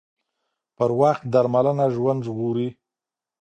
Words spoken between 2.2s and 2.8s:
ژغوري